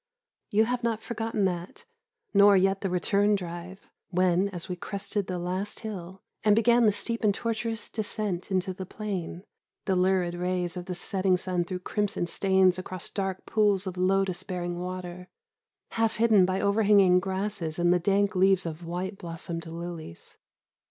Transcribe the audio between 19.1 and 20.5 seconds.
blossomed lilies.